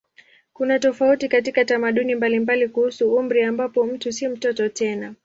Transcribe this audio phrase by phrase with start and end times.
[0.53, 5.15] Kuna tofauti katika tamaduni mbalimbali kuhusu umri ambapo mtu si mtoto tena.